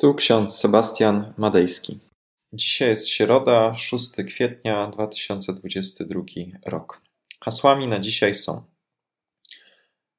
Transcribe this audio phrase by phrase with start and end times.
[0.00, 2.00] Tu ksiądz Sebastian Madejski.
[2.52, 6.22] Dzisiaj jest środa, 6 kwietnia 2022
[6.66, 7.02] rok.
[7.40, 8.64] Hasłami na dzisiaj są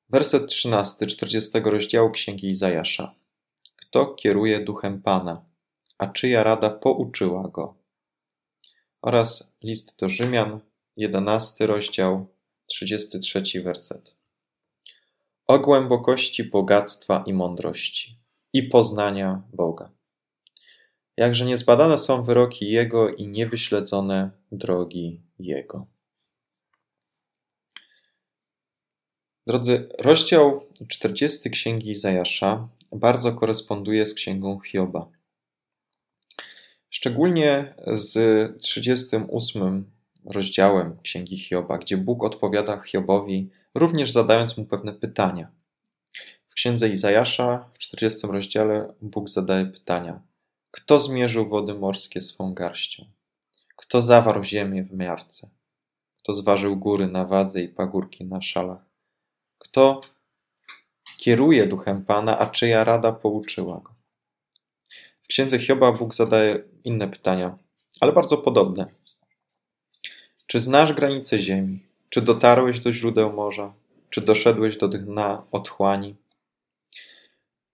[0.10, 3.16] werset 13 40 rozdziału Księgi Izajasza.
[3.76, 5.46] Kto kieruje duchem Pana,
[5.98, 7.76] a czyja rada pouczyła go?
[9.02, 10.60] Oraz list do Rzymian,
[10.98, 12.28] 11 rozdział,
[12.66, 14.16] 33 werset.
[15.48, 18.20] O głębokości bogactwa i mądrości
[18.54, 19.92] i poznania Boga.
[21.18, 25.88] Jakże niezbadane są wyroki Jego i niewyśledzone drogi Jego.
[29.48, 35.10] Drodzy, rozdział 40 Księgi Izajasza bardzo koresponduje z Księgą Hioba.
[36.90, 38.18] Szczególnie z
[38.62, 39.92] 38
[40.26, 45.52] rozdziałem Księgi Hioba, gdzie Bóg odpowiada Hiobowi, również zadając mu pewne pytania
[46.60, 50.22] księdze Izajasza w 40 rozdziale Bóg zadaje pytania:
[50.72, 53.06] Kto zmierzył wody morskie swą garścią?
[53.76, 55.50] Kto zawarł ziemię w miarce?
[56.18, 58.86] Kto zważył góry na wadze i pagórki na szalach?
[59.58, 60.02] Kto
[61.18, 63.94] kieruje duchem Pana, a czyja rada pouczyła go?
[65.22, 67.58] W księdze Hioba Bóg zadaje inne pytania,
[68.02, 68.88] ale bardzo podobne.
[70.48, 71.80] Czy znasz granice ziemi?
[72.10, 73.74] Czy dotarłeś do źródeł morza?
[74.10, 76.16] Czy doszedłeś do dna otchłani?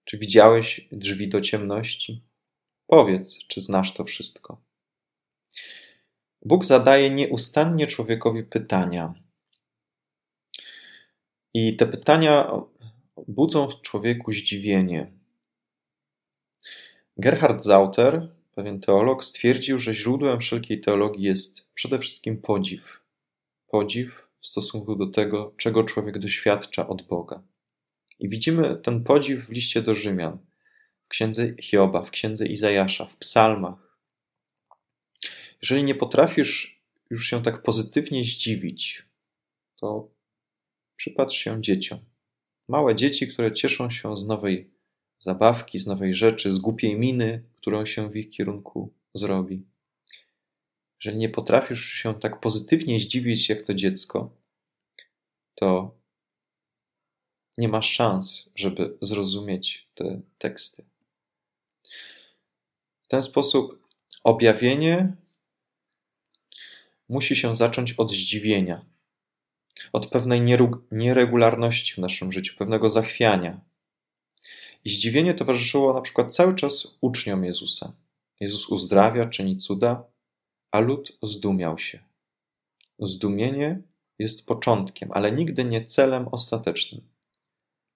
[0.06, 2.24] Czy widziałeś drzwi do ciemności?
[2.88, 4.62] Powiedz, czy znasz to wszystko.
[6.42, 9.14] Bóg zadaje nieustannie człowiekowi pytania.
[11.54, 12.52] I te pytania
[13.28, 15.12] budzą w człowieku zdziwienie.
[17.18, 23.02] Gerhard Zauter, pewien teolog, stwierdził, że źródłem wszelkiej teologii jest przede wszystkim podziw.
[23.68, 27.44] Podziw w stosunku do tego, czego człowiek doświadcza od Boga.
[28.20, 30.38] I widzimy ten podziw w liście do Rzymian,
[31.06, 33.98] w księdze Hioba, w księdze Izajasza, w psalmach.
[35.62, 39.06] Jeżeli nie potrafisz już się tak pozytywnie zdziwić,
[39.76, 40.10] to
[40.96, 42.00] przypatrz się dzieciom.
[42.68, 44.70] Małe dzieci, które cieszą się z nowej
[45.20, 49.66] zabawki, z nowej rzeczy, z głupiej miny, którą się w ich kierunku zrobi.
[51.00, 54.36] Jeżeli nie potrafisz się tak pozytywnie zdziwić jak to dziecko,
[55.56, 55.96] to
[57.58, 60.86] nie ma szans, żeby zrozumieć te teksty.
[63.04, 63.88] W ten sposób
[64.24, 65.16] objawienie
[67.10, 68.86] musi się zacząć od zdziwienia,
[69.94, 70.42] od pewnej
[70.92, 73.62] nieregularności w naszym życiu, pewnego zachwiania.
[74.86, 77.94] I zdziwienie towarzyszyło na przykład cały czas uczniom Jezusa.
[78.40, 80.04] Jezus uzdrawia, czyni cuda,
[80.72, 82.00] a lud zdumiał się.
[83.00, 83.82] Zdumienie
[84.20, 87.15] jest początkiem, ale nigdy nie celem ostatecznym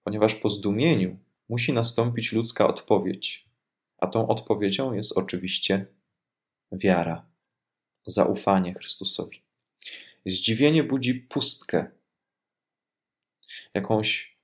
[0.04, 1.18] ponieważ po zdumieniu
[1.48, 3.48] musi nastąpić ludzka odpowiedź,
[3.98, 5.86] a tą odpowiedzią jest oczywiście
[6.72, 7.26] wiara,
[8.06, 9.42] zaufanie Chrystusowi.
[10.26, 11.90] Zdziwienie budzi pustkę,
[13.74, 14.38] jakąś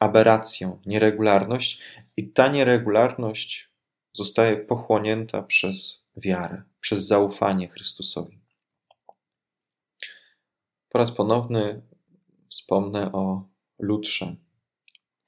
[0.00, 1.80] aberrację, nieregularność,
[2.16, 3.68] i ta nieregularność
[4.12, 8.40] zostaje pochłonięta przez wiarę, przez zaufanie Chrystusowi.
[10.88, 11.82] Po raz ponowny
[12.48, 13.48] wspomnę o
[13.78, 14.36] Lutrze,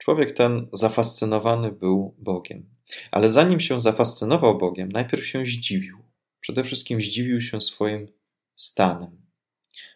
[0.07, 2.71] Człowiek ten zafascynowany był Bogiem.
[3.11, 5.99] Ale zanim się zafascynował Bogiem, najpierw się zdziwił.
[6.41, 8.09] Przede wszystkim zdziwił się swoim
[8.55, 9.27] stanem.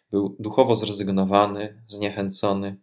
[0.09, 2.75] Był duchowo zrezygnowany, zniechęcony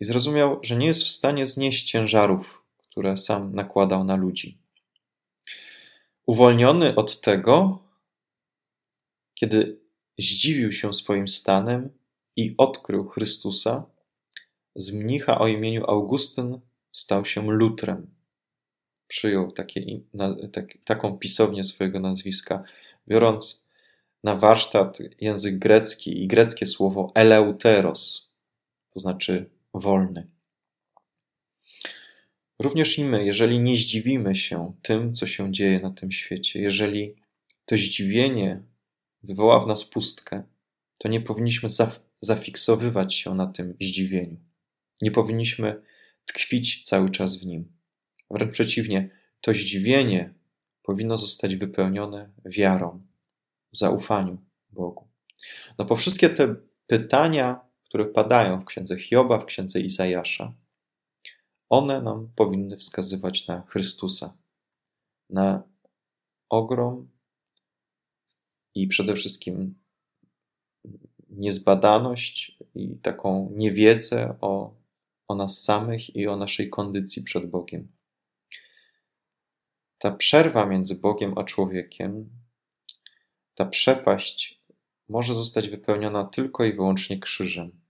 [0.00, 4.58] i zrozumiał, że nie jest w stanie znieść ciężarów, które sam nakładał na ludzi.
[6.26, 7.78] Uwolniony od tego,
[9.34, 9.80] kiedy
[10.18, 11.90] zdziwił się swoim stanem
[12.36, 13.95] i odkrył Chrystusa,
[14.76, 16.60] z mnicha o imieniu Augustyn
[16.92, 18.14] stał się Lutrem.
[19.08, 22.64] Przyjął takie, na, tak, taką pisownię swojego nazwiska,
[23.08, 23.70] biorąc
[24.24, 28.34] na warsztat język grecki i greckie słowo eleuteros,
[28.94, 30.30] to znaczy wolny.
[32.58, 37.14] Również i my, jeżeli nie zdziwimy się tym, co się dzieje na tym świecie, jeżeli
[37.64, 38.62] to zdziwienie
[39.22, 40.42] wywoła w nas pustkę,
[40.98, 44.45] to nie powinniśmy zaf zafiksowywać się na tym zdziwieniu.
[45.02, 45.82] Nie powinniśmy
[46.26, 47.72] tkwić cały czas w nim.
[48.30, 49.10] Wręcz przeciwnie,
[49.40, 50.34] to zdziwienie
[50.82, 53.06] powinno zostać wypełnione wiarą,
[53.72, 54.38] zaufaniu
[54.70, 55.08] Bogu.
[55.78, 56.56] No po wszystkie te
[56.86, 60.54] pytania, które padają w księdze Hioba, w księdze Izajasza,
[61.68, 64.38] one nam powinny wskazywać na Chrystusa,
[65.30, 65.62] na
[66.48, 67.10] ogrom
[68.74, 69.74] i przede wszystkim
[71.30, 74.74] niezbadaność i taką niewiedzę o
[75.28, 77.88] o nas samych i o naszej kondycji przed Bogiem.
[79.98, 82.30] ta przerwa między Bogiem a człowiekiem,
[83.54, 84.62] ta przepaść
[85.08, 87.80] może zostać wypełniona tylko i wyłącznie krzyżem,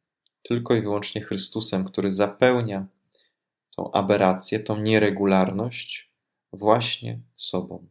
[0.42, 2.86] tylko i wyłącznie Chrystusem, który zapełnia
[3.76, 6.10] tą aberrację, tą nieregularność
[6.52, 7.86] właśnie sobą.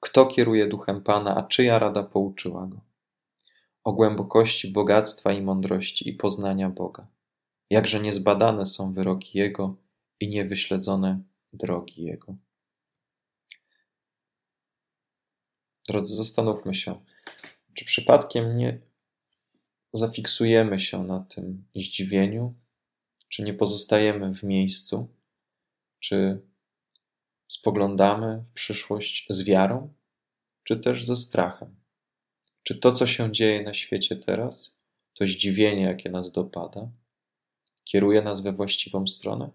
[0.00, 2.80] Kto kieruje duchem Pana, a czyja rada pouczyła go?
[3.84, 7.06] O głębokości bogactwa i mądrości i poznania Boga.
[7.70, 9.76] Jakże niezbadane są wyroki Jego
[10.20, 11.22] i niewyśledzone
[11.52, 12.36] drogi Jego.
[15.88, 17.04] Drodzy, zastanówmy się,
[17.74, 18.80] czy przypadkiem nie
[19.92, 22.54] zafiksujemy się na tym zdziwieniu,
[23.28, 25.14] czy nie pozostajemy w miejscu,
[26.00, 26.40] czy
[27.48, 29.94] spoglądamy w przyszłość z wiarą,
[30.64, 31.76] czy też ze strachem.
[32.62, 34.78] Czy to, co się dzieje na świecie teraz,
[35.14, 36.90] to zdziwienie, jakie nas dopada,
[37.90, 39.50] kieruje nas we właściwą stronę?